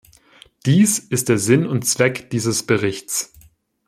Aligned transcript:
Dies 0.65 0.97
ist 0.97 1.29
der 1.29 1.37
Sinn 1.37 1.67
und 1.67 1.83
Zweck 1.85 2.31
dieses 2.31 2.63
Berichts. 2.65 3.33